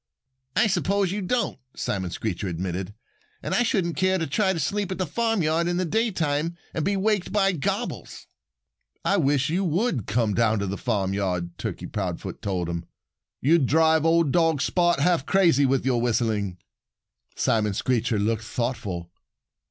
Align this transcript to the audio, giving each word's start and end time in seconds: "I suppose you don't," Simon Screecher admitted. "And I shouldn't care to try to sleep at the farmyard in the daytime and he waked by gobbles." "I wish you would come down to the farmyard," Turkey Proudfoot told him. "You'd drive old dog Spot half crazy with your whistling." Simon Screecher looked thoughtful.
"I 0.55 0.65
suppose 0.65 1.11
you 1.11 1.21
don't," 1.21 1.59
Simon 1.75 2.09
Screecher 2.09 2.47
admitted. 2.47 2.95
"And 3.43 3.53
I 3.53 3.61
shouldn't 3.61 3.97
care 3.97 4.17
to 4.17 4.25
try 4.25 4.51
to 4.51 4.59
sleep 4.59 4.91
at 4.91 4.97
the 4.97 5.05
farmyard 5.05 5.67
in 5.67 5.77
the 5.77 5.85
daytime 5.85 6.57
and 6.73 6.87
he 6.87 6.97
waked 6.97 7.31
by 7.31 7.51
gobbles." 7.51 8.25
"I 9.05 9.17
wish 9.17 9.51
you 9.51 9.63
would 9.63 10.07
come 10.07 10.33
down 10.33 10.57
to 10.57 10.65
the 10.65 10.75
farmyard," 10.75 11.55
Turkey 11.59 11.85
Proudfoot 11.85 12.41
told 12.41 12.67
him. 12.67 12.85
"You'd 13.41 13.67
drive 13.67 14.03
old 14.03 14.31
dog 14.31 14.59
Spot 14.63 14.99
half 14.99 15.27
crazy 15.27 15.67
with 15.67 15.85
your 15.85 16.01
whistling." 16.01 16.57
Simon 17.35 17.75
Screecher 17.75 18.17
looked 18.17 18.43
thoughtful. 18.43 19.11